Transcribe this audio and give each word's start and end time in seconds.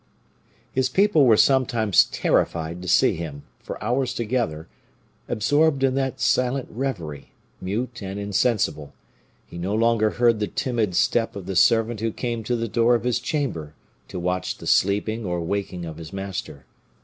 His 0.71 0.89
people 0.89 1.25
were 1.27 1.37
sometimes 1.37 2.05
terrified 2.05 2.81
to 2.81 2.87
see 2.87 3.13
him, 3.13 3.43
for 3.59 3.79
hours 3.83 4.15
together, 4.15 4.67
absorbed 5.29 5.83
in 5.83 6.13
silent 6.17 6.69
reverie, 6.71 7.33
mute 7.61 8.01
and 8.01 8.19
insensible; 8.19 8.95
he 9.45 9.59
no 9.59 9.75
longer 9.75 10.09
heard 10.17 10.39
the 10.39 10.47
timid 10.47 10.95
step 10.95 11.35
of 11.35 11.45
the 11.45 11.55
servant 11.55 11.99
who 11.99 12.11
came 12.11 12.43
to 12.45 12.55
the 12.55 12.67
door 12.67 12.95
of 12.95 13.03
his 13.03 13.19
chamber 13.19 13.75
to 14.07 14.19
watch 14.19 14.57
the 14.57 14.65
sleeping 14.65 15.23
or 15.23 15.39
waking 15.39 15.85
of 15.85 15.97
his 15.97 16.11
master. 16.11 16.65